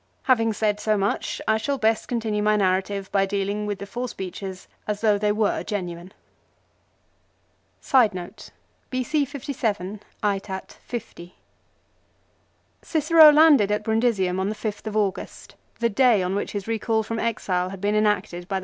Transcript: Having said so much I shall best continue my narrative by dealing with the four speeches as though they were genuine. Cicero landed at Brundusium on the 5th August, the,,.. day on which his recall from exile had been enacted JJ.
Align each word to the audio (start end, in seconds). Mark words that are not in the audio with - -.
Having 0.23 0.53
said 0.53 0.79
so 0.79 0.97
much 0.97 1.39
I 1.47 1.57
shall 1.57 1.77
best 1.77 2.07
continue 2.07 2.41
my 2.41 2.55
narrative 2.55 3.11
by 3.11 3.27
dealing 3.27 3.67
with 3.67 3.77
the 3.77 3.85
four 3.85 4.07
speeches 4.09 4.67
as 4.87 5.01
though 5.01 5.19
they 5.19 5.31
were 5.31 5.61
genuine. 5.61 6.11
Cicero 7.83 8.27
landed 13.31 13.71
at 13.71 13.83
Brundusium 13.83 14.39
on 14.39 14.49
the 14.49 14.55
5th 14.55 14.95
August, 14.95 15.55
the,,.. 15.77 15.89
day 15.89 16.23
on 16.23 16.33
which 16.33 16.53
his 16.53 16.67
recall 16.67 17.03
from 17.03 17.19
exile 17.19 17.69
had 17.69 17.79
been 17.79 17.93
enacted 17.93 18.49
JJ. 18.49 18.59